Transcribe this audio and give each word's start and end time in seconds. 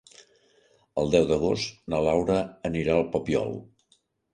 El 1.01 1.11
deu 1.17 1.29
d'agost 1.33 1.77
na 1.95 2.03
Laura 2.09 2.41
anirà 2.75 3.01
al 3.01 3.09
Papiol. 3.17 3.61